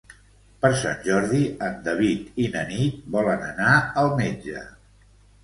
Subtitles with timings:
[0.61, 3.77] Per Sant Jordi en David i na Nit volen anar
[4.07, 4.67] al metge.